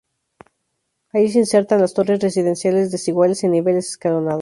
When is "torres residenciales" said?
1.93-2.91